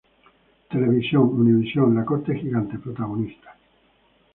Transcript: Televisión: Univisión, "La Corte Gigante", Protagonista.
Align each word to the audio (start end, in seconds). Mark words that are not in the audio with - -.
Televisión: 0.71 1.29
Univisión, 1.39 1.93
"La 1.93 2.03
Corte 2.03 2.33
Gigante", 2.33 2.79
Protagonista. 2.79 3.55